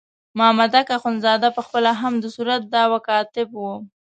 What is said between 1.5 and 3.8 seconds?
په خپله هم د صورت دعوا کاتب وو.